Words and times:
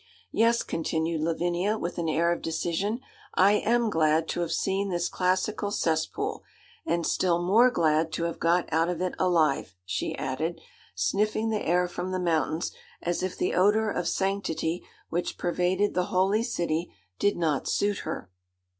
Yes,' 0.31 0.63
continued 0.63 1.21
Lavinia, 1.21 1.77
with 1.77 1.99
an 1.99 2.09
air 2.09 2.31
of 2.31 2.41
decision, 2.41 3.01
'I 3.35 3.51
am 3.57 3.91
glad 3.91 4.27
to 4.29 4.39
have 4.39 4.51
seen 4.51 4.89
this 4.89 5.07
classical 5.07 5.69
cesspool, 5.69 6.43
and 6.87 7.05
still 7.05 7.39
more 7.39 7.69
glad 7.69 8.11
to 8.13 8.23
have 8.23 8.39
got 8.39 8.67
out 8.73 8.89
of 8.89 8.99
it 8.99 9.13
alive,' 9.19 9.75
she 9.85 10.17
added, 10.17 10.59
sniffing 10.95 11.51
the 11.51 11.61
air 11.67 11.87
from 11.87 12.09
the 12.09 12.19
mountains, 12.19 12.71
as 13.03 13.21
if 13.21 13.37
the 13.37 13.53
odour 13.53 13.91
of 13.91 14.07
sanctity 14.07 14.83
which 15.09 15.37
pervaded 15.37 15.93
the 15.93 16.05
holy 16.05 16.41
city 16.41 16.91
did 17.19 17.37
not 17.37 17.67
suit 17.67 17.99
her. 17.99 18.31